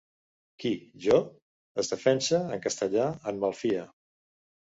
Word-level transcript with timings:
Qui, 0.61 0.69
jo? 1.03 1.17
—es 1.81 1.91
defensa, 1.93 2.41
en 2.57 2.63
castellà; 2.65 3.05
en 3.33 3.39
malfia. 3.45 3.87